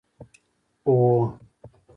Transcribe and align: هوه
هوه 0.85 1.39